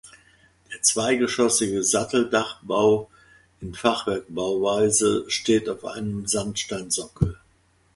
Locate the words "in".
3.59-3.75